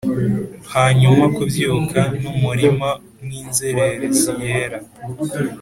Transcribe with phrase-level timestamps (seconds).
[0.73, 2.89] hanyuma kubyuka, numurima,
[3.25, 4.79] nkinzererezi yera